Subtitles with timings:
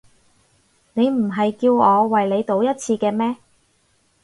[0.93, 3.37] 你唔係叫我為你賭一次嘅咩？